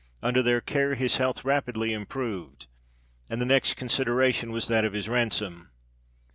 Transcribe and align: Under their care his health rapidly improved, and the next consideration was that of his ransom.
Under 0.23 0.41
their 0.41 0.61
care 0.61 0.95
his 0.95 1.17
health 1.17 1.45
rapidly 1.45 1.93
improved, 1.93 2.65
and 3.29 3.39
the 3.39 3.45
next 3.45 3.75
consideration 3.75 4.51
was 4.51 4.67
that 4.67 4.83
of 4.83 4.93
his 4.93 5.07
ransom. 5.07 5.69